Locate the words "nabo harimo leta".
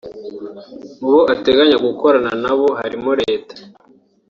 2.43-3.55